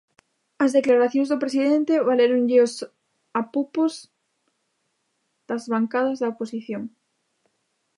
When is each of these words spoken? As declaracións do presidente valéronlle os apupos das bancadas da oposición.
As 0.63 0.71
declaracións 0.77 1.29
do 1.29 1.41
presidente 1.43 2.03
valéronlle 2.09 2.57
os 2.65 2.73
apupos 3.41 3.93
das 5.49 5.63
bancadas 5.73 6.17
da 6.19 6.31
oposición. 6.33 6.83